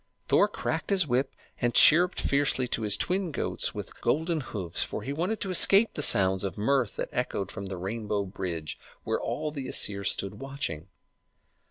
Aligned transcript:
Thor 0.27 0.47
cracked 0.47 0.89
his 0.89 1.05
whip 1.05 1.35
and 1.61 1.75
chirruped 1.75 2.19
fiercely 2.19 2.67
to 2.69 2.81
his 2.81 2.97
twin 2.97 3.31
goats 3.31 3.75
with 3.75 4.01
golden 4.01 4.39
hoofs, 4.41 4.81
for 4.81 5.03
he 5.03 5.13
wanted 5.13 5.39
to 5.41 5.51
escape 5.51 5.93
the 5.93 6.01
sounds 6.01 6.43
of 6.43 6.57
mirth 6.57 6.95
that 6.95 7.09
echoed 7.11 7.51
from 7.51 7.67
the 7.67 7.77
rainbow 7.77 8.25
bridge, 8.25 8.79
where 9.03 9.19
all 9.21 9.51
the 9.51 9.67
Æsir 9.67 10.03
stood 10.03 10.39
watching. 10.39 10.87